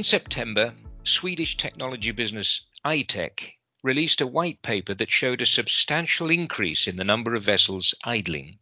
In 0.00 0.04
September, 0.04 0.74
Swedish 1.04 1.58
technology 1.58 2.10
business 2.10 2.62
I-Tech 2.82 3.58
released 3.82 4.22
a 4.22 4.26
white 4.26 4.62
paper 4.62 4.94
that 4.94 5.10
showed 5.10 5.42
a 5.42 5.44
substantial 5.44 6.30
increase 6.30 6.86
in 6.86 6.96
the 6.96 7.04
number 7.04 7.34
of 7.34 7.42
vessels 7.42 7.92
idling. 8.02 8.60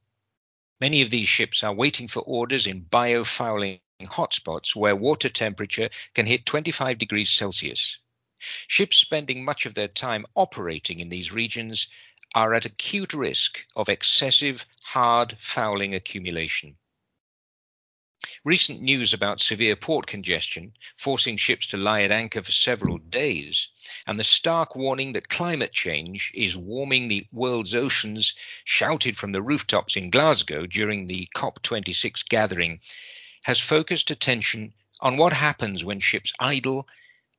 Many 0.81 1.01
of 1.01 1.11
these 1.11 1.29
ships 1.29 1.63
are 1.63 1.73
waiting 1.73 2.09
for 2.09 2.23
orders 2.23 2.67
in 2.67 2.87
biofouling 2.87 3.79
hotspots 4.03 4.75
where 4.75 4.97
water 4.97 5.29
temperature 5.29 5.91
can 6.13 6.27
hit 6.27 6.45
25 6.45 6.99
degrees 6.99 7.31
Celsius. 7.31 7.99
Ships 8.41 8.97
spending 8.97 9.45
much 9.45 9.65
of 9.65 9.75
their 9.75 9.87
time 9.87 10.27
operating 10.35 10.99
in 10.99 11.09
these 11.09 11.31
regions 11.31 11.87
are 12.35 12.53
at 12.53 12.65
acute 12.65 13.15
risk 13.15 13.65
of 13.77 13.89
excessive 13.89 14.67
hard 14.83 15.37
fouling 15.39 15.95
accumulation. 15.95 16.77
Recent 18.49 18.81
news 18.81 19.13
about 19.13 19.43
severe 19.43 19.77
port 19.77 20.07
congestion, 20.07 20.73
forcing 20.97 21.37
ships 21.37 21.67
to 21.67 21.77
lie 21.77 22.01
at 22.01 22.11
anchor 22.11 22.41
for 22.41 22.51
several 22.51 22.97
days, 22.97 23.69
and 24.07 24.19
the 24.19 24.25
stark 24.25 24.75
warning 24.75 25.13
that 25.13 25.29
climate 25.29 25.75
change 25.75 26.33
is 26.33 26.57
warming 26.57 27.09
the 27.09 27.27
world's 27.31 27.75
oceans, 27.75 28.33
shouted 28.65 29.19
from 29.19 29.33
the 29.33 29.43
rooftops 29.43 29.97
in 29.97 30.09
Glasgow 30.09 30.65
during 30.65 31.05
the 31.05 31.29
COP26 31.35 32.27
gathering, 32.31 32.81
has 33.45 33.61
focused 33.61 34.11
attention 34.11 34.73
on 35.01 35.19
what 35.19 35.35
happens 35.35 35.85
when 35.85 36.01
ships 36.01 36.33
idle, 36.41 36.89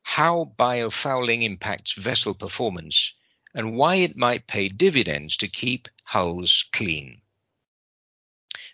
how 0.04 0.54
biofouling 0.56 1.42
impacts 1.42 1.90
vessel 1.90 2.34
performance, 2.34 3.14
and 3.52 3.74
why 3.74 3.96
it 3.96 4.16
might 4.16 4.46
pay 4.46 4.68
dividends 4.68 5.36
to 5.38 5.48
keep 5.48 5.88
hulls 6.04 6.66
clean. 6.72 7.20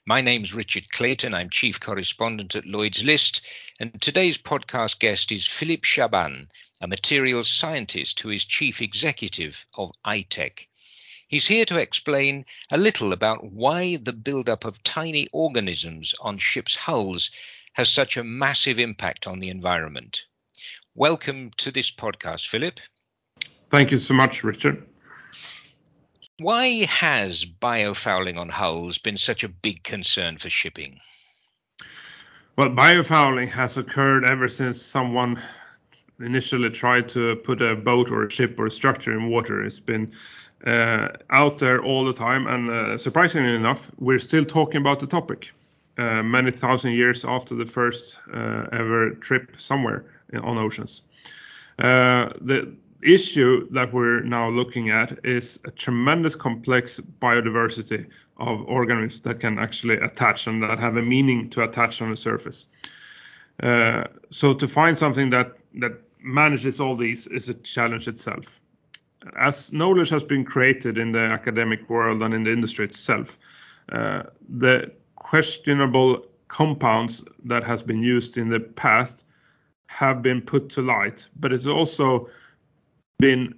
My 0.08 0.20
name's 0.20 0.54
Richard 0.54 0.88
Clayton. 0.92 1.34
I'm 1.34 1.50
chief 1.50 1.80
correspondent 1.80 2.54
at 2.54 2.64
Lloyd's 2.64 3.02
List, 3.02 3.44
and 3.80 4.00
today's 4.00 4.38
podcast 4.38 5.00
guest 5.00 5.32
is 5.32 5.48
Philip 5.48 5.80
Chaumon, 5.80 6.46
a 6.80 6.86
materials 6.86 7.50
scientist 7.50 8.20
who 8.20 8.30
is 8.30 8.44
chief 8.44 8.80
executive 8.80 9.66
of 9.76 9.90
I-Tech. 10.04 10.68
He's 11.26 11.48
here 11.48 11.64
to 11.64 11.80
explain 11.80 12.44
a 12.70 12.78
little 12.78 13.12
about 13.12 13.50
why 13.50 13.96
the 13.96 14.12
buildup 14.12 14.64
of 14.64 14.80
tiny 14.84 15.26
organisms 15.32 16.14
on 16.20 16.38
ships' 16.38 16.76
hulls 16.76 17.32
has 17.72 17.88
such 17.88 18.16
a 18.16 18.22
massive 18.22 18.78
impact 18.78 19.26
on 19.26 19.40
the 19.40 19.48
environment. 19.48 20.26
Welcome 20.94 21.50
to 21.56 21.72
this 21.72 21.90
podcast, 21.90 22.46
Philip. 22.46 22.78
Thank 23.70 23.90
you 23.90 23.98
so 23.98 24.14
much, 24.14 24.44
Richard. 24.44 24.86
Why 26.38 26.84
has 26.84 27.46
biofouling 27.46 28.36
on 28.36 28.50
hulls 28.50 28.98
been 28.98 29.16
such 29.16 29.42
a 29.42 29.48
big 29.48 29.82
concern 29.82 30.36
for 30.36 30.50
shipping? 30.50 31.00
Well, 32.56 32.68
biofouling 32.68 33.50
has 33.50 33.78
occurred 33.78 34.24
ever 34.24 34.46
since 34.48 34.80
someone 34.80 35.40
initially 36.20 36.68
tried 36.70 37.08
to 37.10 37.36
put 37.36 37.62
a 37.62 37.74
boat 37.74 38.10
or 38.10 38.24
a 38.24 38.30
ship 38.30 38.60
or 38.60 38.66
a 38.66 38.70
structure 38.70 39.12
in 39.12 39.30
water. 39.30 39.64
It's 39.64 39.80
been 39.80 40.12
uh, 40.66 41.08
out 41.30 41.58
there 41.58 41.82
all 41.82 42.04
the 42.04 42.12
time, 42.12 42.46
and 42.46 42.70
uh, 42.70 42.98
surprisingly 42.98 43.54
enough, 43.54 43.90
we're 43.98 44.18
still 44.18 44.44
talking 44.44 44.80
about 44.80 45.00
the 45.00 45.06
topic 45.06 45.52
uh, 45.96 46.22
many 46.22 46.50
thousand 46.50 46.92
years 46.92 47.24
after 47.24 47.54
the 47.54 47.66
first 47.66 48.18
uh, 48.34 48.66
ever 48.72 49.10
trip 49.10 49.58
somewhere 49.58 50.04
on 50.42 50.58
oceans. 50.58 51.02
Uh, 51.78 52.30
the 52.40 52.74
issue 53.02 53.68
that 53.70 53.92
we're 53.92 54.20
now 54.20 54.48
looking 54.48 54.90
at 54.90 55.24
is 55.24 55.58
a 55.64 55.70
tremendous 55.70 56.34
complex 56.34 57.00
biodiversity 57.20 58.06
of 58.38 58.62
organisms 58.66 59.20
that 59.22 59.40
can 59.40 59.58
actually 59.58 59.96
attach 59.96 60.46
and 60.46 60.62
that 60.62 60.78
have 60.78 60.96
a 60.96 61.02
meaning 61.02 61.50
to 61.50 61.64
attach 61.64 62.02
on 62.02 62.10
the 62.10 62.16
surface. 62.16 62.66
Uh, 63.62 64.04
so 64.30 64.52
to 64.52 64.68
find 64.68 64.96
something 64.96 65.30
that 65.30 65.56
that 65.74 65.92
manages 66.20 66.80
all 66.80 66.96
these 66.96 67.26
is 67.28 67.48
a 67.48 67.54
challenge 67.54 68.08
itself. 68.08 68.60
As 69.38 69.72
knowledge 69.72 70.08
has 70.10 70.22
been 70.22 70.44
created 70.44 70.98
in 70.98 71.12
the 71.12 71.20
academic 71.20 71.88
world 71.88 72.22
and 72.22 72.34
in 72.34 72.44
the 72.44 72.52
industry 72.52 72.84
itself, 72.84 73.38
uh, 73.92 74.24
the 74.48 74.92
questionable 75.16 76.26
compounds 76.48 77.24
that 77.44 77.64
has 77.64 77.82
been 77.82 78.02
used 78.02 78.38
in 78.38 78.48
the 78.48 78.60
past 78.60 79.24
have 79.86 80.22
been 80.22 80.40
put 80.40 80.68
to 80.70 80.82
light, 80.82 81.28
but 81.38 81.52
it's 81.52 81.66
also 81.66 82.28
been 83.18 83.54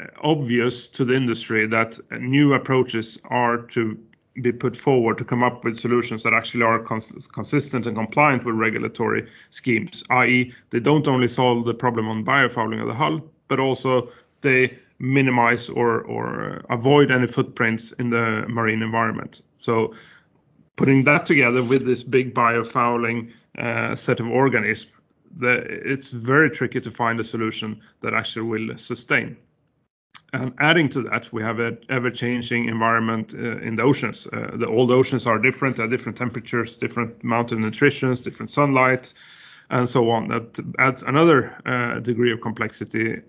uh, 0.00 0.06
obvious 0.22 0.88
to 0.88 1.04
the 1.04 1.14
industry 1.14 1.66
that 1.66 1.98
new 2.12 2.54
approaches 2.54 3.18
are 3.24 3.58
to 3.58 3.98
be 4.42 4.52
put 4.52 4.76
forward 4.76 5.18
to 5.18 5.24
come 5.24 5.42
up 5.42 5.64
with 5.64 5.78
solutions 5.78 6.22
that 6.22 6.32
actually 6.32 6.62
are 6.62 6.78
cons- 6.78 7.28
consistent 7.28 7.86
and 7.86 7.96
compliant 7.96 8.44
with 8.44 8.54
regulatory 8.54 9.26
schemes, 9.50 10.02
i.e., 10.10 10.52
they 10.70 10.78
don't 10.78 11.08
only 11.08 11.28
solve 11.28 11.66
the 11.66 11.74
problem 11.74 12.08
on 12.08 12.24
biofouling 12.24 12.80
of 12.80 12.86
the 12.86 12.94
hull, 12.94 13.20
but 13.48 13.60
also 13.60 14.08
they 14.40 14.78
minimize 14.98 15.68
or, 15.68 16.02
or 16.02 16.62
avoid 16.70 17.10
any 17.10 17.26
footprints 17.26 17.92
in 17.92 18.10
the 18.10 18.44
marine 18.48 18.82
environment. 18.82 19.42
So, 19.60 19.94
putting 20.76 21.04
that 21.04 21.26
together 21.26 21.62
with 21.62 21.84
this 21.84 22.02
big 22.02 22.32
biofouling 22.32 23.32
uh, 23.58 23.94
set 23.94 24.20
of 24.20 24.28
organisms 24.28 24.90
it's 25.40 26.10
very 26.10 26.50
tricky 26.50 26.80
to 26.80 26.90
find 26.90 27.20
a 27.20 27.24
solution 27.24 27.80
that 28.00 28.14
actually 28.14 28.42
will 28.42 28.76
sustain. 28.76 29.36
And 30.32 30.54
adding 30.58 30.88
to 30.90 31.02
that, 31.02 31.32
we 31.32 31.42
have 31.42 31.58
an 31.58 31.78
ever-changing 31.88 32.66
environment 32.66 33.34
uh, 33.34 33.58
in 33.58 33.74
the 33.74 33.82
oceans. 33.82 34.28
Uh, 34.32 34.50
the 34.54 34.66
old 34.66 34.92
oceans 34.92 35.26
are 35.26 35.38
different 35.38 35.80
at 35.80 35.90
different 35.90 36.16
temperatures, 36.16 36.76
different 36.76 37.22
amount 37.24 37.50
of 37.50 37.58
nutrition, 37.58 38.14
different 38.14 38.50
sunlight, 38.50 39.12
and 39.70 39.88
so 39.88 40.08
on. 40.10 40.28
That 40.28 40.60
adds 40.78 41.02
another 41.02 41.56
uh, 41.66 41.98
degree 41.98 42.32
of 42.32 42.40
complexity. 42.40 43.20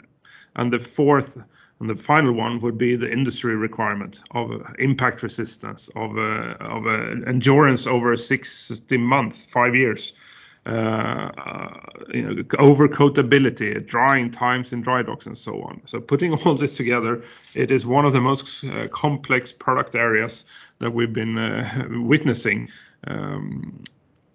And 0.55 0.71
the 0.71 0.79
fourth 0.79 1.37
and 1.79 1.89
the 1.89 1.95
final 1.95 2.33
one 2.33 2.61
would 2.61 2.77
be 2.77 2.95
the 2.95 3.11
industry 3.11 3.55
requirement 3.55 4.21
of 4.35 4.51
impact 4.77 5.23
resistance, 5.23 5.89
of, 5.95 6.15
uh, 6.15 6.55
of 6.59 6.85
uh, 6.85 7.25
endurance 7.25 7.87
over 7.87 8.15
60 8.15 8.97
months, 8.97 9.45
five 9.45 9.75
years 9.75 10.13
uh, 10.13 10.30
you 10.65 12.21
know, 12.21 12.43
overcoatability, 12.59 13.85
drying 13.85 14.29
times 14.29 14.73
in 14.73 14.81
dry 14.81 15.01
docks, 15.01 15.25
and 15.25 15.37
so 15.37 15.61
on. 15.63 15.81
So 15.85 15.99
putting 15.99 16.33
all 16.45 16.55
this 16.55 16.77
together, 16.77 17.23
it 17.55 17.71
is 17.71 17.85
one 17.85 18.05
of 18.05 18.13
the 18.13 18.21
most 18.21 18.63
uh, 18.63 18.87
complex 18.89 19.51
product 19.51 19.95
areas 19.95 20.45
that 20.79 20.91
we've 20.91 21.13
been 21.13 21.37
uh, 21.37 21.87
witnessing. 21.91 22.69
Um, 23.07 23.81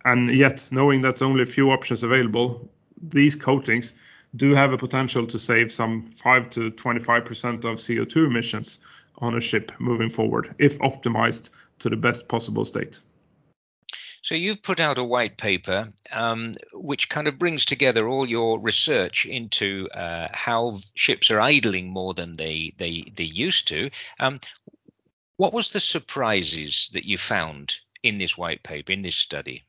and 0.04 0.34
yet, 0.34 0.68
knowing 0.70 1.02
that's 1.02 1.22
only 1.22 1.42
a 1.42 1.46
few 1.46 1.70
options 1.70 2.02
available, 2.02 2.68
these 3.02 3.36
coatings 3.36 3.94
do 4.34 4.54
have 4.54 4.72
a 4.72 4.78
potential 4.78 5.26
to 5.26 5.38
save 5.38 5.72
some 5.72 6.02
5 6.16 6.50
to 6.50 6.70
25% 6.72 7.64
of 7.64 7.78
CO2 7.78 8.26
emissions 8.26 8.78
on 9.18 9.36
a 9.36 9.40
ship 9.40 9.72
moving 9.78 10.08
forward 10.08 10.54
if 10.58 10.78
optimized 10.80 11.50
to 11.78 11.88
the 11.88 11.96
best 11.96 12.28
possible 12.28 12.64
state. 12.64 13.00
So 14.26 14.34
you've 14.34 14.60
put 14.60 14.80
out 14.80 14.98
a 14.98 15.04
white 15.04 15.36
paper 15.36 15.92
um, 16.12 16.50
which 16.72 17.08
kind 17.08 17.28
of 17.28 17.38
brings 17.38 17.64
together 17.64 18.08
all 18.08 18.28
your 18.28 18.58
research 18.58 19.24
into 19.24 19.86
uh, 19.94 20.26
how 20.32 20.78
ships 20.94 21.30
are 21.30 21.40
idling 21.40 21.90
more 21.90 22.12
than 22.12 22.32
they 22.32 22.74
they 22.76 23.04
they 23.14 23.22
used 23.22 23.68
to. 23.68 23.88
Um, 24.18 24.40
what 25.36 25.52
was 25.52 25.70
the 25.70 25.78
surprises 25.78 26.90
that 26.92 27.04
you 27.04 27.18
found 27.18 27.76
in 28.02 28.18
this 28.18 28.36
white 28.36 28.64
paper 28.64 28.90
in 28.90 29.00
this 29.00 29.14
study? 29.14 29.64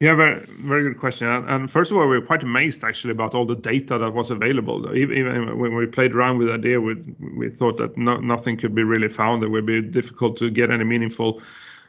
Yeah, 0.00 0.14
very, 0.14 0.40
very 0.46 0.84
good 0.84 0.98
question. 0.98 1.28
And 1.28 1.70
first 1.70 1.90
of 1.90 1.98
all, 1.98 2.08
we 2.08 2.18
were 2.18 2.24
quite 2.24 2.42
amazed 2.42 2.84
actually 2.84 3.10
about 3.10 3.34
all 3.34 3.44
the 3.44 3.56
data 3.56 3.98
that 3.98 4.14
was 4.14 4.30
available. 4.30 4.96
Even 4.96 5.58
when 5.58 5.74
we 5.74 5.84
played 5.84 6.14
around 6.14 6.38
with 6.38 6.48
the 6.48 6.54
idea, 6.54 6.80
we, 6.80 6.94
we 7.36 7.50
thought 7.50 7.76
that 7.76 7.98
no, 7.98 8.16
nothing 8.16 8.56
could 8.56 8.74
be 8.74 8.84
really 8.84 9.10
found. 9.10 9.42
It 9.42 9.50
would 9.50 9.66
be 9.66 9.82
difficult 9.82 10.38
to 10.38 10.48
get 10.48 10.70
any 10.70 10.84
meaningful 10.84 11.42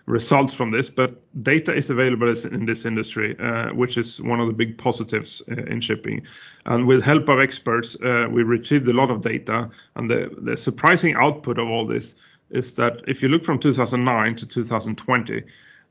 results 0.06 0.54
from 0.54 0.72
this, 0.72 0.90
but 0.90 1.22
data 1.42 1.74
is 1.74 1.90
available 1.90 2.30
in 2.30 2.66
this 2.66 2.86
industry, 2.86 3.38
uh, 3.40 3.74
which 3.74 3.98
is 3.98 4.22
one 4.22 4.40
of 4.40 4.48
the 4.48 4.54
big 4.54 4.78
positives 4.78 5.42
uh, 5.52 5.64
in 5.66 5.80
shipping. 5.80 6.26
And 6.66 6.88
with 6.88 7.04
help 7.04 7.30
of 7.30 7.40
experts, 7.40 7.96
uh, 8.04 8.28
we 8.30 8.44
retrieved 8.44 8.88
a 8.88 8.94
lot 8.94 9.12
of 9.12 9.22
data, 9.22 9.70
and 9.96 10.10
the, 10.10 10.30
the 10.42 10.58
surprising 10.58 11.16
output 11.16 11.58
of 11.58 11.68
all 11.68 11.86
this 11.86 12.16
is 12.50 12.76
that 12.76 13.02
if 13.08 13.22
you 13.22 13.30
look 13.30 13.44
from 13.44 13.60
2009 13.60 14.36
to 14.36 14.46
2020, 14.46 15.44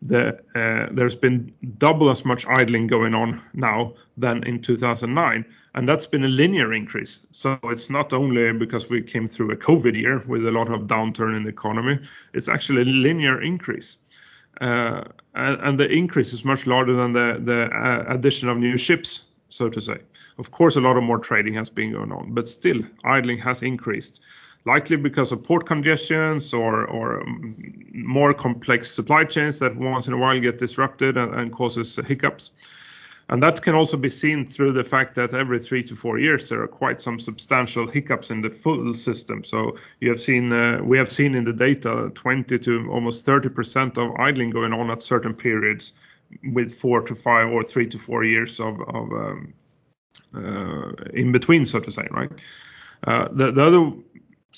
the, 0.02 0.38
uh, 0.54 0.88
there's 0.92 1.14
been 1.14 1.52
double 1.78 2.10
as 2.10 2.24
much 2.24 2.46
idling 2.46 2.86
going 2.86 3.14
on 3.14 3.42
now 3.54 3.94
than 4.16 4.44
in 4.44 4.60
2009, 4.60 5.44
and 5.74 5.88
that's 5.88 6.06
been 6.06 6.24
a 6.24 6.28
linear 6.28 6.72
increase. 6.72 7.20
So 7.32 7.58
it's 7.64 7.90
not 7.90 8.12
only 8.12 8.52
because 8.52 8.88
we 8.88 9.02
came 9.02 9.26
through 9.26 9.50
a 9.50 9.56
COVID 9.56 10.00
year 10.00 10.22
with 10.26 10.46
a 10.46 10.52
lot 10.52 10.70
of 10.70 10.82
downturn 10.82 11.36
in 11.36 11.42
the 11.42 11.48
economy; 11.48 11.98
it's 12.32 12.48
actually 12.48 12.82
a 12.82 12.86
linear 12.86 13.42
increase. 13.42 13.98
Uh, 14.60 15.04
and, 15.34 15.78
the 15.78 15.88
increase 15.88 16.32
is 16.32 16.44
much 16.44 16.66
larger 16.66 16.94
than 16.94 17.12
the, 17.12 17.40
the 17.44 17.70
uh, 17.72 18.04
addition 18.08 18.48
of 18.48 18.56
new 18.56 18.76
ships, 18.76 19.24
so 19.48 19.68
to 19.68 19.80
say. 19.80 19.98
Of 20.38 20.50
course, 20.50 20.74
a 20.74 20.80
lot 20.80 20.96
of 20.96 21.04
more 21.04 21.18
trading 21.18 21.54
has 21.54 21.70
been 21.70 21.92
going 21.92 22.10
on, 22.10 22.34
but 22.34 22.48
still, 22.48 22.80
idling 23.04 23.38
has 23.38 23.62
increased 23.62 24.20
likely 24.68 24.96
because 24.96 25.32
of 25.32 25.42
port 25.42 25.66
congestions 25.66 26.54
or, 26.54 26.86
or 26.86 27.24
more 27.92 28.32
complex 28.32 28.90
supply 28.90 29.24
chains 29.24 29.58
that 29.58 29.74
once 29.76 30.06
in 30.06 30.12
a 30.12 30.16
while 30.16 30.38
get 30.38 30.58
disrupted 30.58 31.16
and, 31.16 31.34
and 31.34 31.52
causes 31.52 31.98
hiccups. 32.06 32.52
And 33.30 33.42
that 33.42 33.60
can 33.60 33.74
also 33.74 33.96
be 33.96 34.08
seen 34.08 34.46
through 34.46 34.72
the 34.72 34.84
fact 34.84 35.14
that 35.16 35.34
every 35.34 35.60
three 35.60 35.82
to 35.82 35.94
four 35.94 36.18
years 36.18 36.48
there 36.48 36.62
are 36.62 36.68
quite 36.68 37.02
some 37.02 37.20
substantial 37.20 37.86
hiccups 37.86 38.30
in 38.30 38.40
the 38.40 38.50
full 38.50 38.94
system. 38.94 39.44
So 39.44 39.76
you 40.00 40.08
have 40.08 40.20
seen, 40.20 40.52
uh, 40.52 40.80
we 40.82 40.96
have 40.96 41.10
seen 41.10 41.34
in 41.34 41.44
the 41.44 41.52
data 41.52 42.10
20 42.14 42.58
to 42.58 42.88
almost 42.90 43.26
30% 43.26 43.98
of 43.98 44.18
idling 44.18 44.50
going 44.50 44.72
on 44.72 44.90
at 44.90 45.02
certain 45.02 45.34
periods 45.34 45.92
with 46.54 46.74
four 46.74 47.02
to 47.02 47.14
five 47.14 47.48
or 47.48 47.62
three 47.64 47.86
to 47.88 47.98
four 47.98 48.24
years 48.24 48.60
of, 48.60 48.80
of 48.80 49.12
um, 49.12 49.52
uh, 50.34 50.92
in 51.12 51.32
between, 51.32 51.66
so 51.66 51.80
to 51.80 51.90
say, 51.90 52.06
right? 52.10 52.30
Uh, 53.06 53.28
the, 53.32 53.52
the 53.52 53.62
other 53.62 53.92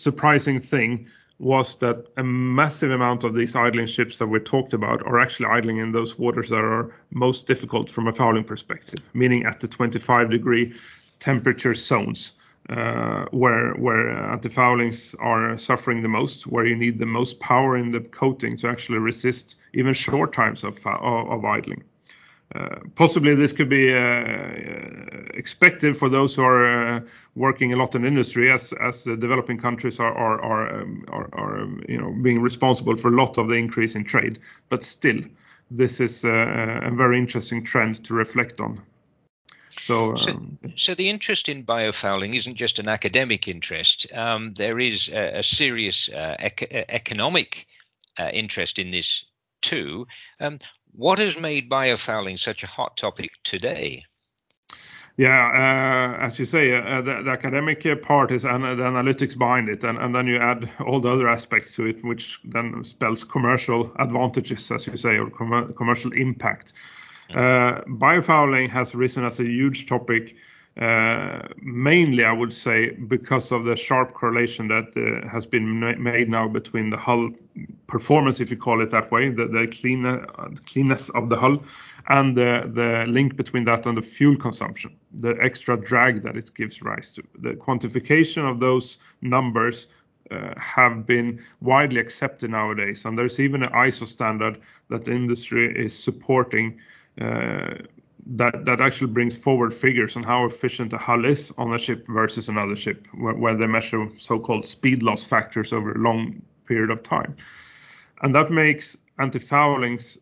surprising 0.02 0.60
thing 0.60 1.06
was 1.38 1.76
that 1.76 2.06
a 2.18 2.22
massive 2.22 2.90
amount 2.90 3.24
of 3.24 3.32
these 3.32 3.56
idling 3.56 3.86
ships 3.86 4.18
that 4.18 4.26
we 4.26 4.38
talked 4.38 4.74
about 4.74 5.02
are 5.06 5.18
actually 5.18 5.46
idling 5.46 5.78
in 5.78 5.90
those 5.90 6.18
waters 6.18 6.50
that 6.50 6.62
are 6.62 6.94
most 7.10 7.46
difficult 7.46 7.90
from 7.90 8.08
a 8.08 8.12
fouling 8.12 8.44
perspective, 8.44 9.00
meaning 9.14 9.44
at 9.46 9.58
the 9.58 9.66
25 9.66 10.30
degree 10.30 10.74
temperature 11.18 11.74
zones. 11.74 12.32
Uh, 12.68 13.24
where 13.32 13.72
where 13.72 14.10
anti-foulings 14.30 15.16
are 15.18 15.56
suffering 15.56 16.02
the 16.02 16.08
most, 16.08 16.46
where 16.46 16.66
you 16.66 16.76
need 16.76 16.98
the 16.98 17.06
most 17.06 17.40
power 17.40 17.76
in 17.76 17.90
the 17.90 18.00
coating 18.00 18.56
to 18.56 18.68
actually 18.68 18.98
resist 18.98 19.56
even 19.72 19.94
short 19.94 20.32
times 20.32 20.62
of 20.62 20.78
of, 20.86 21.30
of 21.30 21.44
idling. 21.44 21.82
Uh, 22.52 22.80
possibly 22.96 23.34
this 23.36 23.52
could 23.52 23.68
be 23.68 23.94
uh, 23.94 25.28
expected 25.34 25.96
for 25.96 26.08
those 26.08 26.34
who 26.34 26.42
are 26.42 26.96
uh, 26.96 27.00
working 27.36 27.72
a 27.72 27.76
lot 27.76 27.94
in 27.94 28.04
industry, 28.04 28.50
as 28.50 28.72
as 28.72 29.04
the 29.04 29.16
developing 29.16 29.56
countries 29.56 30.00
are 30.00 30.12
are 30.12 30.42
are, 30.42 30.80
um, 30.80 31.04
um, 31.32 31.82
you 31.88 31.96
know 31.96 32.10
being 32.22 32.40
responsible 32.40 32.96
for 32.96 33.08
a 33.08 33.16
lot 33.16 33.38
of 33.38 33.46
the 33.46 33.54
increase 33.54 33.94
in 33.94 34.02
trade. 34.02 34.40
But 34.68 34.82
still, 34.82 35.20
this 35.70 36.00
is 36.00 36.24
a, 36.24 36.90
very 36.92 37.18
interesting 37.18 37.64
trend 37.64 38.04
to 38.04 38.14
reflect 38.14 38.60
on. 38.60 38.82
Um, 40.16 40.58
so, 40.74 40.94
the 40.96 41.08
interest 41.08 41.48
in 41.48 41.64
biofouling 41.64 42.34
isn't 42.34 42.56
just 42.56 42.80
an 42.80 42.88
academic 42.88 43.46
interest. 43.46 44.08
There 44.10 44.80
is 44.80 45.08
a, 45.08 45.44
serious 45.44 46.08
uh, 46.08 46.34
ec- 46.40 46.72
economic 46.88 47.68
uh, 48.18 48.30
interest 48.32 48.80
in 48.80 48.90
this 48.90 49.24
too. 49.62 50.08
What 50.92 51.18
has 51.18 51.38
made 51.38 51.70
biofouling 51.70 52.38
such 52.38 52.62
a 52.62 52.66
hot 52.66 52.96
topic 52.96 53.30
today? 53.44 54.04
Yeah, 55.16 56.16
uh, 56.18 56.24
as 56.24 56.38
you 56.38 56.46
say, 56.46 56.74
uh, 56.74 57.02
the, 57.02 57.22
the, 57.24 57.30
academic 57.30 57.84
part 58.02 58.30
is 58.30 58.44
and 58.44 58.64
the 58.64 58.82
analytics 58.82 59.36
behind 59.36 59.68
it, 59.68 59.84
and, 59.84 59.98
and 59.98 60.14
then 60.14 60.26
you 60.26 60.38
add 60.38 60.70
all 60.86 60.98
the 60.98 61.10
other 61.10 61.28
aspects 61.28 61.74
to 61.74 61.86
it, 61.86 62.02
which 62.02 62.40
then 62.44 62.82
spells 62.84 63.22
commercial 63.24 63.92
advantages, 63.98 64.70
as 64.70 64.86
you 64.86 64.96
say, 64.96 65.18
or 65.18 65.28
com- 65.28 65.74
commercial 65.74 66.12
impact. 66.12 66.72
Uh, 67.30 67.82
biofouling 67.86 68.70
has 68.70 68.94
risen 68.94 69.24
as 69.24 69.38
a 69.40 69.44
huge 69.44 69.86
topic 69.86 70.36
uh, 70.80 71.48
mainly, 71.60 72.24
I 72.24 72.32
would 72.32 72.52
say, 72.52 72.90
because 72.90 73.52
of 73.52 73.64
the 73.64 73.76
sharp 73.76 74.14
correlation 74.14 74.68
that 74.68 74.96
uh, 74.96 75.28
has 75.28 75.44
been 75.44 76.02
made 76.02 76.30
now 76.30 76.48
between 76.48 76.90
the 76.90 76.96
hull 76.96 77.30
performance, 77.90 78.40
if 78.40 78.50
you 78.50 78.56
call 78.56 78.80
it 78.82 78.90
that 78.90 79.10
way, 79.10 79.28
the, 79.28 79.46
the 79.46 79.66
cleaner, 79.66 80.24
cleanness 80.64 81.10
of 81.10 81.28
the 81.28 81.36
hull, 81.36 81.62
and 82.08 82.36
the, 82.36 82.70
the 82.72 83.04
link 83.06 83.36
between 83.36 83.64
that 83.64 83.86
and 83.86 83.98
the 83.98 84.02
fuel 84.02 84.36
consumption, 84.36 84.96
the 85.12 85.36
extra 85.42 85.76
drag 85.76 86.22
that 86.22 86.36
it 86.36 86.54
gives 86.54 86.80
rise 86.82 87.12
to. 87.12 87.22
The 87.40 87.50
quantification 87.50 88.48
of 88.48 88.60
those 88.60 88.98
numbers 89.20 89.88
uh, 90.30 90.54
have 90.58 91.06
been 91.06 91.42
widely 91.60 92.00
accepted 92.00 92.50
nowadays, 92.50 93.04
and 93.04 93.18
there's 93.18 93.40
even 93.40 93.62
an 93.62 93.72
ISO 93.72 94.06
standard 94.06 94.60
that 94.88 95.04
the 95.04 95.12
industry 95.12 95.76
is 95.76 95.92
supporting 95.96 96.78
uh, 97.20 97.74
that 98.26 98.64
that 98.64 98.80
actually 98.80 99.12
brings 99.12 99.36
forward 99.36 99.74
figures 99.74 100.14
on 100.16 100.22
how 100.22 100.44
efficient 100.44 100.92
a 100.92 100.98
hull 100.98 101.24
is 101.24 101.52
on 101.58 101.74
a 101.74 101.78
ship 101.78 102.06
versus 102.06 102.48
another 102.48 102.76
ship, 102.76 103.08
where, 103.14 103.34
where 103.34 103.56
they 103.56 103.66
measure 103.66 104.08
so-called 104.18 104.66
speed 104.66 105.02
loss 105.02 105.24
factors 105.24 105.72
over 105.72 105.92
a 105.92 105.98
long 105.98 106.40
period 106.66 106.90
of 106.90 107.02
time, 107.02 107.36
and 108.22 108.34
that 108.34 108.50
makes 108.50 108.96
anti-foulings 109.18 110.18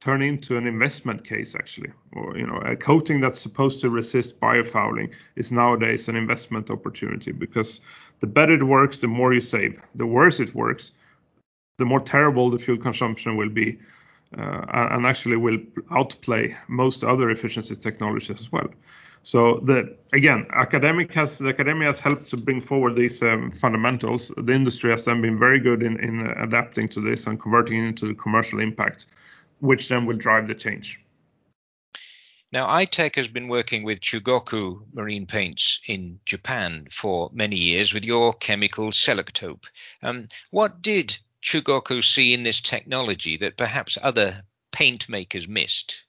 turn 0.00 0.22
into 0.22 0.56
an 0.56 0.66
investment 0.66 1.24
case 1.24 1.54
actually 1.54 1.90
or 2.12 2.36
you 2.36 2.46
know 2.46 2.58
a 2.58 2.76
coating 2.76 3.20
that's 3.20 3.40
supposed 3.40 3.80
to 3.80 3.90
resist 3.90 4.38
biofouling 4.40 5.10
is 5.36 5.50
nowadays 5.50 6.08
an 6.08 6.16
investment 6.16 6.70
opportunity 6.70 7.32
because 7.32 7.80
the 8.20 8.26
better 8.26 8.54
it 8.54 8.62
works 8.62 8.98
the 8.98 9.08
more 9.08 9.32
you 9.32 9.40
save 9.40 9.80
the 9.94 10.06
worse 10.06 10.38
it 10.38 10.54
works 10.54 10.92
the 11.78 11.84
more 11.84 12.00
terrible 12.00 12.50
the 12.50 12.58
fuel 12.58 12.78
consumption 12.78 13.36
will 13.36 13.48
be 13.48 13.78
uh, 14.36 14.88
and 14.90 15.06
actually 15.06 15.36
will 15.36 15.58
outplay 15.90 16.56
most 16.68 17.04
other 17.04 17.30
efficiency 17.30 17.76
technologies 17.76 18.40
as 18.40 18.50
well. 18.50 18.68
So 19.26 19.58
the 19.64 19.96
again, 20.12 20.46
academic 20.52 21.12
has 21.14 21.38
the 21.38 21.48
academia 21.48 21.88
has 21.88 21.98
helped 21.98 22.30
to 22.30 22.36
bring 22.36 22.60
forward 22.60 22.94
these 22.94 23.20
um, 23.22 23.50
fundamentals. 23.50 24.30
The 24.36 24.52
industry 24.52 24.92
has 24.92 25.04
then 25.04 25.20
been 25.20 25.36
very 25.36 25.58
good 25.58 25.82
in, 25.82 25.98
in 25.98 26.28
adapting 26.38 26.88
to 26.90 27.00
this 27.00 27.26
and 27.26 27.36
converting 27.36 27.82
it 27.82 27.88
into 27.88 28.14
commercial 28.14 28.60
impact, 28.60 29.06
which 29.58 29.88
then 29.88 30.06
will 30.06 30.16
drive 30.16 30.46
the 30.46 30.54
change. 30.54 31.00
Now, 32.52 32.70
I-Tech 32.70 33.16
has 33.16 33.26
been 33.26 33.48
working 33.48 33.82
with 33.82 34.00
Chugoku 34.00 34.82
Marine 34.94 35.26
Paints 35.26 35.80
in 35.88 36.20
Japan 36.24 36.86
for 36.88 37.28
many 37.32 37.56
years 37.56 37.92
with 37.92 38.04
your 38.04 38.32
chemical 38.32 38.92
Selektope. 38.92 39.64
Um, 40.04 40.28
what 40.52 40.82
did 40.82 41.18
Chugoku 41.42 42.00
see 42.04 42.32
in 42.32 42.44
this 42.44 42.60
technology 42.60 43.36
that 43.38 43.56
perhaps 43.56 43.98
other 44.00 44.44
paint 44.70 45.08
makers 45.08 45.48
missed? 45.48 46.05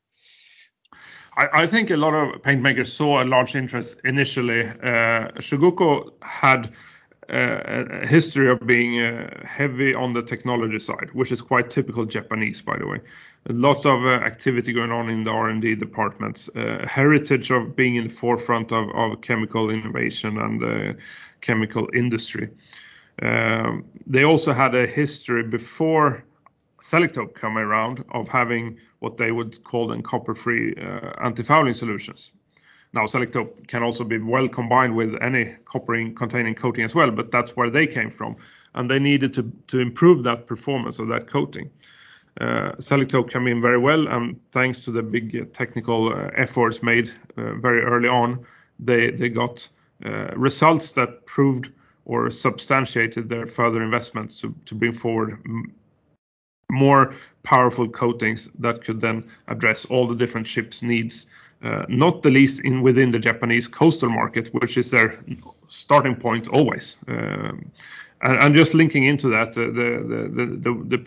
I, 1.38 1.62
I 1.62 1.68
think 1.68 1.92
a 1.92 1.98
lot 1.98 2.14
of 2.14 2.42
paint 2.42 2.62
makers 2.62 2.92
saw 2.92 3.24
a 3.24 3.26
large 3.26 3.56
interest 3.56 4.02
initially. 4.04 4.68
Uh, 4.68 5.30
Chugoku 5.40 6.12
had 6.22 6.72
uh, 7.30 7.84
a 8.04 8.08
history 8.08 8.50
of 8.50 8.66
being 8.66 9.02
uh, 9.02 9.46
heavy 9.46 9.94
on 9.94 10.14
the 10.14 10.22
technology 10.22 10.80
side, 10.80 11.10
which 11.14 11.32
is 11.32 11.42
quite 11.42 11.70
typical 11.70 12.06
Japanese, 12.06 12.62
by 12.62 12.78
the 12.78 12.88
way. 12.88 13.00
A 13.50 13.54
lot 13.54 13.86
of 13.86 14.06
uh, 14.06 14.26
activity 14.26 14.74
going 14.74 14.92
on 14.92 15.10
in 15.10 15.24
the 15.24 15.32
R&D 15.32 15.76
departments, 15.76 16.50
uh, 16.56 16.86
heritage 16.90 17.52
of 17.52 17.76
being 17.76 17.96
in 17.96 18.08
the 18.08 18.14
forefront 18.14 18.72
of, 18.72 18.90
of 18.96 19.22
chemical 19.22 19.70
innovation 19.70 20.38
and 20.38 20.64
uh, 20.64 20.94
chemical 21.42 21.88
industry. 21.94 22.50
Um, 23.22 23.86
they 24.06 24.24
also 24.24 24.54
had 24.54 24.74
a 24.76 24.88
history 24.88 25.44
before 25.44 26.24
Selektope 26.82 27.40
came 27.40 27.58
around 27.58 28.04
of 28.12 28.28
having 28.28 28.78
what 29.00 29.18
they 29.18 29.32
would 29.32 29.64
call 29.64 29.88
then 29.88 30.02
copper-free 30.02 30.76
uh, 30.76 31.12
anti-fouling 31.24 31.74
solutions. 31.74 32.32
Now, 32.94 33.06
Selektope 33.06 33.68
can 33.68 33.84
also 33.84 34.04
be 34.04 34.18
well 34.18 34.48
combined 34.48 34.96
with 34.96 35.16
any 35.22 35.56
copper-containing 35.66 36.56
coating 36.56 36.86
as 36.86 36.96
well, 36.96 37.12
but 37.12 37.32
that's 37.32 37.56
where 37.56 37.70
they 37.70 37.88
came 37.88 38.10
from, 38.10 38.36
and 38.76 38.90
they 38.90 39.00
needed 39.00 39.34
to 39.34 39.52
to 39.68 39.80
improve 39.80 40.24
that 40.24 40.46
performance 40.46 41.00
of 41.00 41.08
that 41.10 41.28
coating. 41.28 41.70
Uh, 42.40 42.72
Selektope 42.80 43.32
came 43.32 43.48
in 43.48 43.62
very 43.62 43.80
well, 43.80 44.08
and 44.08 44.40
thanks 44.52 44.80
to 44.80 44.92
the 44.92 45.02
big 45.02 45.36
uh, 45.36 45.46
technical 45.52 46.14
efforts 46.36 46.84
made 46.84 47.12
very 47.36 47.82
early 47.82 48.08
on, 48.08 48.46
they 48.80 49.30
got 49.30 49.68
results 50.36 50.92
that 50.92 51.26
proved 51.26 51.72
or 52.06 52.30
substantiated 52.30 53.28
their 53.28 53.48
further 53.48 53.84
investments 53.84 54.40
to, 54.40 54.56
to 54.66 54.76
bring 54.76 54.94
forward 54.94 55.40
more 56.72 57.14
powerful 57.44 57.88
coatings 57.88 58.50
that 58.60 58.84
could 58.84 59.00
then 59.00 59.24
address 59.48 59.86
all 59.86 60.08
the 60.08 60.16
different 60.16 60.46
ships' 60.46 60.82
needs, 60.82 61.28
uh, 61.64 61.86
not 61.88 62.22
the 62.22 62.30
least 62.30 62.62
in 62.62 62.82
within 62.82 63.12
the 63.12 63.20
Japanese 63.20 63.68
coastal 63.68 64.10
market, 64.10 64.50
which 64.54 64.78
is 64.78 64.92
their 64.92 65.18
starting 65.70 66.16
point 66.16 66.50
always. 66.50 66.98
Um, 67.08 67.72
and, 68.22 68.56
just 68.56 68.74
linking 68.74 69.06
into 69.06 69.30
that, 69.30 69.50
uh, 69.50 69.70
the, 69.72 70.98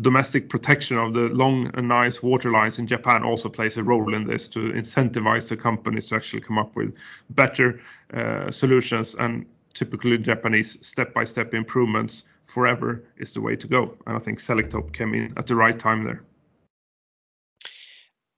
domestic 0.00 0.48
protection 0.48 0.96
of 0.96 1.12
the 1.12 1.28
long 1.28 1.70
and 1.74 1.86
nice 1.86 2.22
water 2.22 2.50
lines 2.50 2.78
in 2.78 2.86
Japan 2.86 3.22
also 3.22 3.50
plays 3.50 3.76
a 3.76 3.82
role 3.82 4.14
in 4.14 4.26
this 4.26 4.48
to 4.48 4.72
incentivize 4.72 5.48
the 5.48 5.56
companies 5.56 6.06
to 6.06 6.16
actually 6.16 6.40
come 6.40 6.56
up 6.56 6.74
with 6.74 6.96
better 7.30 7.78
uh, 8.14 8.50
solutions 8.50 9.14
and 9.16 9.44
typically 9.74 10.18
Japanese 10.18 10.78
step-by-step 10.86 11.54
improvements 11.54 12.24
forever 12.46 13.04
is 13.16 13.32
the 13.32 13.40
way 13.40 13.56
to 13.56 13.66
go. 13.66 13.96
And 14.06 14.16
I 14.16 14.18
think 14.18 14.38
Selektope 14.38 14.92
came 14.92 15.14
in 15.14 15.32
at 15.36 15.46
the 15.46 15.54
right 15.54 15.78
time 15.78 16.04
there. 16.04 16.22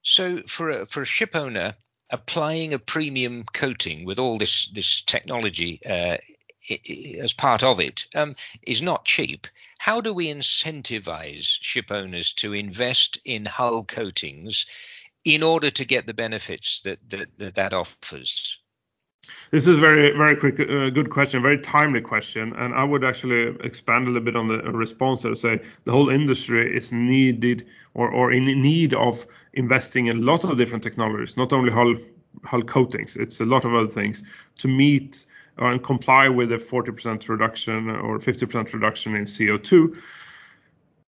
So 0.02 0.42
for 0.46 0.70
a, 0.70 0.86
for 0.86 1.02
a 1.02 1.06
ship 1.06 1.34
owner, 1.34 1.74
applying 2.10 2.74
a 2.74 2.78
premium 2.78 3.44
coating 3.52 4.04
with 4.04 4.18
all 4.18 4.36
this 4.36 4.70
this 4.72 5.02
technology 5.02 5.80
uh, 5.86 6.18
as 7.20 7.32
part 7.32 7.62
of 7.62 7.80
it 7.80 8.06
um, 8.14 8.36
is 8.62 8.82
not 8.82 9.04
cheap. 9.04 9.46
How 9.78 10.00
do 10.00 10.12
we 10.12 10.32
incentivize 10.32 11.58
ship 11.60 11.90
owners 11.90 12.32
to 12.34 12.52
invest 12.52 13.18
in 13.24 13.44
hull 13.46 13.84
coatings 13.84 14.66
in 15.24 15.42
order 15.42 15.70
to 15.70 15.84
get 15.84 16.06
the 16.06 16.14
benefits 16.14 16.82
that 16.82 16.98
that, 17.08 17.36
that, 17.38 17.54
that 17.54 17.72
offers? 17.72 18.58
This 19.52 19.68
is 19.68 19.78
very, 19.78 20.16
very 20.16 20.34
quick, 20.34 20.58
uh, 20.58 20.88
good 20.88 21.10
question, 21.10 21.42
very 21.42 21.58
timely 21.58 22.00
question, 22.00 22.54
and 22.56 22.72
I 22.72 22.84
would 22.84 23.04
actually 23.04 23.54
expand 23.60 24.08
a 24.08 24.10
little 24.10 24.24
bit 24.24 24.34
on 24.34 24.48
the 24.48 24.56
response 24.72 25.26
and 25.26 25.36
say 25.36 25.60
the 25.84 25.92
whole 25.92 26.08
industry 26.08 26.74
is 26.74 26.90
needed 26.90 27.66
or, 27.92 28.10
or 28.10 28.32
in 28.32 28.44
need 28.44 28.94
of 28.94 29.26
investing 29.52 30.06
in 30.06 30.16
a 30.16 30.20
lot 30.22 30.44
of 30.44 30.56
different 30.56 30.82
technologies, 30.82 31.36
not 31.36 31.52
only 31.52 31.70
hull 31.70 31.94
hull 32.44 32.62
coatings, 32.62 33.14
it's 33.16 33.42
a 33.42 33.44
lot 33.44 33.66
of 33.66 33.74
other 33.74 33.88
things 33.88 34.24
to 34.56 34.68
meet 34.68 35.26
and 35.58 35.84
comply 35.84 36.30
with 36.30 36.50
a 36.52 36.56
40% 36.56 37.28
reduction 37.28 37.90
or 37.90 38.18
50% 38.18 38.72
reduction 38.72 39.14
in 39.14 39.24
CO2. 39.24 39.94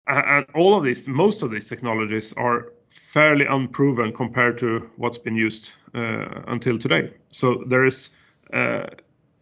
And 0.06 0.46
all 0.54 0.74
of 0.74 0.84
these, 0.84 1.06
most 1.06 1.42
of 1.42 1.50
these 1.50 1.68
technologies 1.68 2.32
are 2.38 2.72
fairly 2.88 3.44
unproven 3.44 4.10
compared 4.10 4.56
to 4.58 4.90
what's 4.96 5.18
been 5.18 5.36
used 5.36 5.72
uh, 5.94 6.40
until 6.46 6.78
today. 6.78 7.12
So 7.28 7.62
there 7.66 7.84
is 7.84 8.08
uh, 8.52 8.87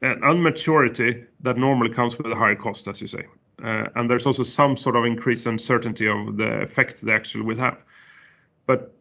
an 0.02 0.22
unmaturity 0.24 1.24
that 1.40 1.56
normally 1.56 1.90
comes 1.90 2.16
with 2.16 2.32
a 2.32 2.34
higher 2.34 2.56
cost, 2.56 2.88
as 2.88 3.00
you 3.00 3.06
say. 3.06 3.26
Uh, 3.62 3.86
and 3.96 4.10
there's 4.10 4.26
also 4.26 4.42
some 4.42 4.76
sort 4.76 4.96
of 4.96 5.04
increased 5.04 5.46
uncertainty 5.46 6.08
of 6.08 6.36
the 6.38 6.62
effects 6.62 7.02
they 7.02 7.12
actually 7.12 7.44
will 7.44 7.58
have. 7.58 7.84
But 8.66 8.94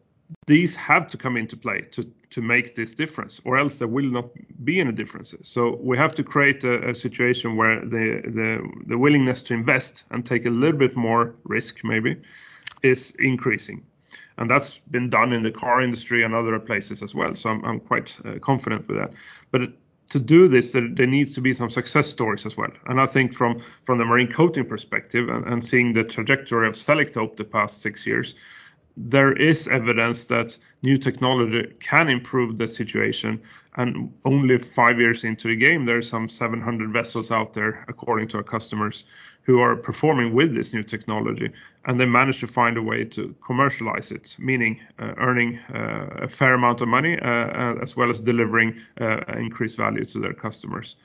these 0.46 0.76
have 0.76 1.06
to 1.08 1.16
come 1.16 1.36
into 1.36 1.56
play 1.56 1.82
to, 1.92 2.40
make 2.40 2.76
this 2.76 2.94
difference, 2.94 3.40
or 3.44 3.58
else 3.58 3.78
there 3.80 3.88
will 3.88 4.08
not 4.08 4.30
be 4.64 4.80
any 4.80 4.92
differences. 4.92 5.48
So 5.48 5.76
we 5.80 5.98
have 5.98 6.14
to 6.14 6.22
create 6.22 6.62
a, 6.62 6.94
situation 6.94 7.56
where 7.56 7.80
the, 7.80 8.96
willingness 8.96 9.42
to 9.42 9.54
invest 9.54 10.04
and 10.10 10.24
take 10.24 10.46
a 10.46 10.50
little 10.50 10.78
bit 10.78 10.96
more 10.96 11.34
risk, 11.44 11.80
maybe, 11.82 12.16
is 12.82 13.14
increasing. 13.18 13.82
And 14.38 14.48
that's 14.48 14.78
been 14.90 15.10
done 15.10 15.32
in 15.32 15.42
the 15.42 15.50
car 15.50 15.82
industry 15.82 16.22
and 16.22 16.34
other 16.34 16.58
places 16.60 17.02
as 17.02 17.14
well. 17.14 17.34
So 17.34 17.50
I'm, 17.50 17.64
I'm 17.64 17.80
quite 17.80 18.16
uh, 18.24 18.38
confident 18.38 18.86
with 18.86 18.98
that. 18.98 19.12
To 20.10 20.18
do 20.18 20.48
this, 20.48 20.72
there, 20.72 20.88
there, 20.88 21.06
needs 21.06 21.34
to 21.34 21.40
be 21.40 21.52
some 21.52 21.70
success 21.70 22.08
stories 22.08 22.44
as 22.44 22.56
well. 22.56 22.70
And 22.86 23.00
I 23.00 23.06
think 23.06 23.32
from 23.32 23.62
from 23.84 23.98
the 23.98 24.04
marine 24.04 24.30
coating 24.30 24.66
perspective 24.66 25.28
and, 25.28 25.46
and 25.46 25.64
seeing 25.64 25.92
the 25.92 26.04
trajectory 26.04 26.66
of 26.66 26.74
Selektope 26.74 27.36
the 27.36 27.44
past 27.44 27.80
six 27.80 28.06
years, 28.06 28.34
there 29.08 29.32
is 29.32 29.68
evidence 29.68 30.26
that 30.26 30.56
new 30.82 30.98
technology 30.98 31.72
can 31.80 32.08
improve 32.08 32.56
the 32.56 32.68
situation. 32.68 33.40
And 33.76 34.12
only 34.24 34.58
five 34.58 34.98
years 34.98 35.24
into 35.24 35.48
the 35.48 35.56
game, 35.56 35.86
there 35.86 35.98
are 35.98 36.02
some 36.02 36.28
700 36.28 36.92
vessels 36.92 37.30
out 37.30 37.54
there, 37.54 37.84
according 37.88 38.28
to 38.28 38.38
our 38.38 38.42
customers, 38.42 39.04
who 39.42 39.60
are 39.60 39.74
performing 39.74 40.34
with 40.34 40.54
this 40.54 40.72
new 40.72 40.82
technology, 40.82 41.50
and 41.86 41.98
they 41.98 42.04
managed 42.04 42.40
to 42.40 42.46
find 42.46 42.76
a 42.76 42.82
way 42.82 43.04
to 43.04 43.34
commercialize 43.40 44.12
it, 44.12 44.36
meaning 44.38 44.78
uh, 44.98 45.14
earning 45.16 45.58
uh, 45.74 46.08
a 46.22 46.28
fair 46.28 46.54
amount 46.54 46.80
of 46.82 46.88
money 46.88 47.18
uh, 47.20 47.28
uh 47.28 47.74
as 47.80 47.96
well 47.96 48.10
as 48.10 48.20
delivering 48.20 48.78
uh, 49.00 49.20
increased 49.38 49.76
value 49.76 50.04
to 50.04 50.18
their 50.20 50.34
customers. 50.34 50.96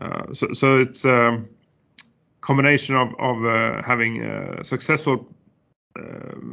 Uh, 0.00 0.32
so, 0.32 0.52
so 0.52 0.78
it's 0.78 1.04
a 1.04 1.14
um, 1.14 1.48
combination 2.40 2.94
of, 2.96 3.14
of 3.18 3.84
having 3.84 4.22
successful 4.62 5.28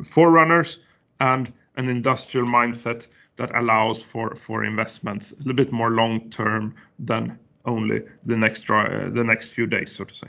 forerunners 0.03 0.79
and 1.19 1.51
an 1.75 1.89
industrial 1.89 2.47
mindset 2.47 3.07
that 3.35 3.55
allows 3.55 4.01
for, 4.01 4.35
investments 4.63 5.31
a 5.31 5.37
little 5.37 5.53
bit 5.53 5.71
more 5.71 5.91
long 5.91 6.29
term 6.29 6.75
than 6.99 7.37
only 7.65 8.01
the 8.25 8.37
next 8.37 8.67
the 8.67 9.23
next 9.25 9.53
few 9.53 9.65
days, 9.65 9.91
so 9.91 10.03
to 10.03 10.15
say. 10.15 10.27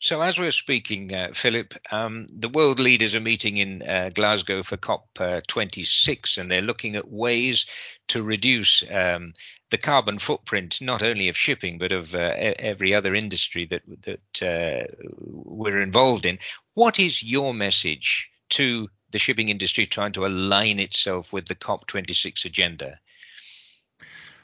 So, 0.00 0.22
as 0.22 0.38
we're 0.38 0.50
speaking, 0.50 1.14
uh, 1.14 1.28
Philip, 1.34 1.74
um, 1.92 2.26
the 2.32 2.48
world 2.48 2.80
leaders 2.80 3.14
are 3.14 3.20
meeting 3.20 3.58
in 3.58 3.82
uh, 3.82 4.10
Glasgow 4.14 4.62
for 4.62 4.78
COP26, 4.78 6.38
uh, 6.38 6.40
and 6.40 6.50
they're 6.50 6.62
looking 6.62 6.96
at 6.96 7.10
ways 7.10 7.66
to 8.08 8.22
reduce 8.22 8.82
um, 8.90 9.34
the 9.70 9.78
carbon 9.78 10.18
footprint 10.18 10.80
not 10.80 11.02
only 11.02 11.28
of 11.28 11.36
shipping 11.36 11.78
but 11.78 11.92
of 11.92 12.14
uh, 12.14 12.30
every 12.58 12.94
other 12.94 13.14
industry 13.14 13.66
that 13.66 13.82
that 14.02 14.42
uh, 14.42 14.86
we're 15.20 15.82
involved 15.82 16.26
in. 16.26 16.38
What 16.74 16.98
is 16.98 17.22
your 17.22 17.54
message 17.54 18.30
to 18.50 18.88
the 19.10 19.18
shipping 19.18 19.48
industry 19.48 19.86
trying 19.86 20.12
to 20.12 20.26
align 20.26 20.78
itself 20.78 21.32
with 21.32 21.46
the 21.46 21.54
COP26 21.54 22.44
agenda? 22.44 22.98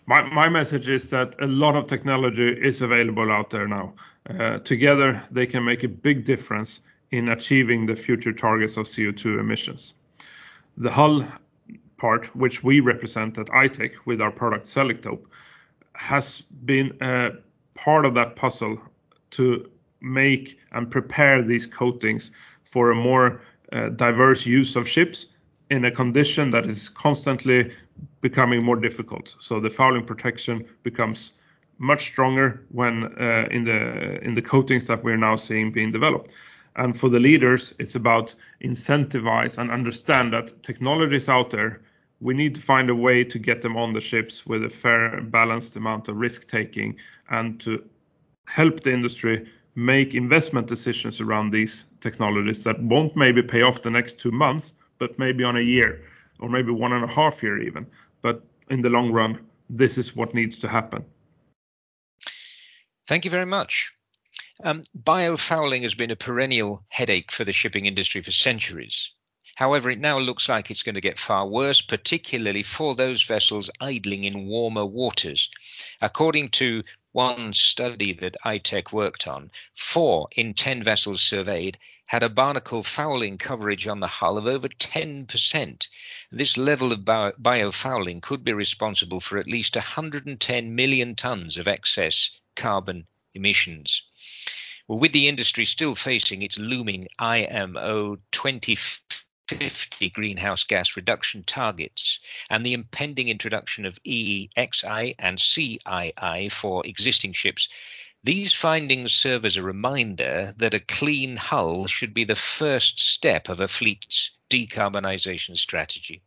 My, 0.06 0.22
my 0.22 0.48
message 0.48 0.88
is 0.88 1.08
that 1.08 1.34
a 1.40 1.46
lot 1.46 1.74
of 1.74 1.88
technology 1.88 2.48
is 2.48 2.82
available 2.82 3.30
out 3.32 3.50
there 3.50 3.66
now. 3.66 3.94
Uh, 4.28 4.58
together, 4.58 5.22
they 5.30 5.46
can 5.46 5.64
make 5.64 5.82
a 5.82 5.88
big 5.88 6.24
difference 6.24 6.80
in 7.10 7.28
achieving 7.28 7.86
the 7.86 7.96
future 7.96 8.32
targets 8.32 8.76
of 8.76 8.86
CO2 8.86 9.40
emissions. 9.40 9.94
The 10.76 10.90
hull 10.90 11.26
part, 11.96 12.34
which 12.36 12.62
we 12.62 12.80
represent 12.80 13.38
at 13.38 13.52
I-Tech 13.52 13.92
with 14.06 14.20
our 14.20 14.30
product 14.30 14.66
Selektope, 14.66 15.24
has 15.94 16.42
been 16.64 16.96
a 17.00 17.30
part 17.74 18.04
of 18.04 18.14
that 18.14 18.36
puzzle 18.36 18.78
to 19.32 19.70
make 20.00 20.58
and 20.72 20.90
prepare 20.90 21.42
these 21.42 21.66
coatings 21.66 22.30
for 22.64 22.90
a 22.90 22.94
more 22.94 23.40
uh, 23.72 23.88
diverse 23.90 24.46
use 24.46 24.76
of 24.76 24.88
ships 24.88 25.26
in 25.70 25.84
a 25.84 25.90
condition 25.90 26.50
that 26.50 26.66
is 26.66 26.88
constantly 26.88 27.72
becoming 28.20 28.64
more 28.64 28.76
difficult. 28.76 29.34
So 29.38 29.60
the 29.60 29.70
fouling 29.70 30.04
protection 30.04 30.64
becomes 30.82 31.34
much 31.78 32.06
stronger 32.06 32.64
when 32.70 33.04
uh, 33.20 33.48
in 33.50 33.64
the 33.64 34.18
in 34.22 34.34
the 34.34 34.42
coatings 34.42 34.86
that 34.86 35.02
we're 35.04 35.16
now 35.16 35.36
seeing 35.36 35.72
being 35.72 35.92
developed. 35.92 36.30
And 36.76 36.98
for 36.98 37.08
the 37.08 37.20
leaders, 37.20 37.74
it's 37.78 37.94
about 37.94 38.34
incentivize 38.62 39.58
and 39.58 39.70
understand 39.70 40.32
that 40.32 40.62
technology 40.62 41.16
is 41.16 41.28
out 41.28 41.50
there. 41.50 41.80
We 42.20 42.34
need 42.34 42.54
to 42.54 42.60
find 42.60 42.90
a 42.90 42.94
way 42.94 43.24
to 43.24 43.38
get 43.38 43.62
them 43.62 43.76
on 43.76 43.92
the 43.92 44.00
ships 44.00 44.46
with 44.46 44.64
a 44.64 44.70
fair, 44.70 45.20
balanced 45.22 45.76
amount 45.76 46.08
of 46.08 46.16
risk 46.16 46.48
taking, 46.48 46.96
and 47.30 47.58
to 47.60 47.82
help 48.46 48.80
the 48.80 48.92
industry 48.92 49.50
make 49.74 50.14
investment 50.14 50.66
decisions 50.66 51.20
around 51.20 51.50
these 51.50 51.86
technologies 52.00 52.64
that 52.64 52.82
won't 52.82 53.16
maybe 53.16 53.42
pay 53.42 53.62
off 53.62 53.82
the 53.82 53.90
next 53.90 54.18
two 54.18 54.30
months, 54.30 54.74
but 54.98 55.18
maybe 55.18 55.44
on 55.44 55.56
a 55.56 55.60
year 55.60 56.02
or 56.40 56.48
maybe 56.48 56.70
one 56.70 56.92
and 56.92 57.04
a 57.04 57.08
half 57.08 57.42
year 57.42 57.60
even. 57.60 57.86
But 58.22 58.42
in 58.70 58.80
the 58.80 58.90
long 58.90 59.12
run, 59.12 59.38
this 59.70 59.98
is 59.98 60.14
what 60.14 60.34
needs 60.34 60.58
to 60.58 60.68
happen. 60.68 61.04
Thank 63.06 63.24
you 63.24 63.30
very 63.30 63.46
much. 63.46 63.95
Um, 64.62 64.84
biofouling 64.98 65.82
has 65.82 65.94
been 65.94 66.10
a 66.10 66.16
perennial 66.16 66.82
headache 66.88 67.30
for 67.30 67.44
the 67.44 67.52
shipping 67.52 67.84
industry 67.84 68.22
for 68.22 68.30
centuries. 68.30 69.10
However, 69.54 69.90
it 69.90 69.98
now 69.98 70.18
looks 70.18 70.48
like 70.48 70.70
it's 70.70 70.82
going 70.82 70.94
to 70.94 71.00
get 71.00 71.18
far 71.18 71.46
worse, 71.46 71.82
particularly 71.82 72.62
for 72.62 72.94
those 72.94 73.22
vessels 73.22 73.68
idling 73.80 74.24
in 74.24 74.46
warmer 74.46 74.86
waters. 74.86 75.50
According 76.00 76.50
to 76.50 76.84
one 77.12 77.52
study 77.52 78.12
that 78.14 78.36
I-Tech 78.44 78.92
worked 78.92 79.26
on, 79.26 79.50
four 79.74 80.28
in 80.32 80.54
10 80.54 80.82
vessels 80.82 81.20
surveyed 81.20 81.78
had 82.06 82.22
a 82.22 82.28
barnacle 82.28 82.82
fouling 82.82 83.36
coverage 83.36 83.86
on 83.86 84.00
the 84.00 84.06
hull 84.06 84.38
of 84.38 84.46
over 84.46 84.68
10%. 84.68 85.88
This 86.30 86.56
level 86.56 86.92
of 86.92 87.00
biofouling 87.00 88.22
could 88.22 88.44
be 88.44 88.52
responsible 88.52 89.20
for 89.20 89.38
at 89.38 89.48
least 89.48 89.76
110 89.76 90.74
million 90.74 91.14
tons 91.14 91.56
of 91.56 91.68
excess 91.68 92.30
carbon 92.54 93.06
emissions. 93.34 94.02
Well, 94.88 95.00
with 95.00 95.12
the 95.12 95.26
industry 95.26 95.64
still 95.64 95.96
facing 95.96 96.42
its 96.42 96.58
looming 96.58 97.08
IMO 97.18 98.18
2050 98.30 100.10
greenhouse 100.10 100.62
gas 100.62 100.94
reduction 100.94 101.42
targets 101.42 102.20
and 102.50 102.64
the 102.64 102.72
impending 102.72 103.28
introduction 103.28 103.84
of 103.84 104.00
EEXI 104.04 105.16
and 105.18 105.38
CII 105.38 106.52
for 106.52 106.86
existing 106.86 107.32
ships, 107.32 107.68
these 108.22 108.52
findings 108.52 109.12
serve 109.12 109.44
as 109.44 109.56
a 109.56 109.62
reminder 109.62 110.54
that 110.56 110.74
a 110.74 110.80
clean 110.80 111.36
hull 111.36 111.88
should 111.88 112.14
be 112.14 112.24
the 112.24 112.36
first 112.36 113.00
step 113.00 113.48
of 113.48 113.58
a 113.58 113.66
fleet's 113.66 114.30
decarbonisation 114.50 115.56
strategy. 115.56 116.22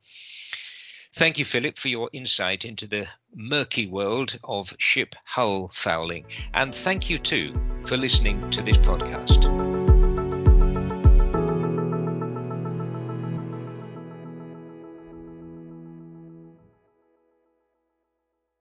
Thank 1.19 1.37
you, 1.37 1.43
Philip, 1.43 1.77
for 1.77 1.89
your 1.89 2.09
insight 2.13 2.63
into 2.63 2.87
the 2.87 3.05
murky 3.35 3.87
world 3.87 4.39
of 4.41 4.73
ship 4.79 5.15
hull 5.25 5.67
fouling. 5.67 6.25
And 6.53 6.73
thank 6.73 7.09
you, 7.09 7.17
too, 7.17 7.51
for 7.85 7.97
listening 7.97 8.39
to 8.51 8.61
this 8.61 8.77
podcast. 8.77 9.68